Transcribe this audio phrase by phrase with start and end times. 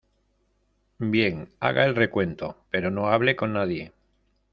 [0.97, 3.91] bien, haga el recuento, pero no hable con nadie.